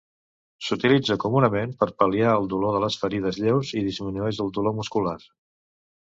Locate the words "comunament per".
1.23-1.87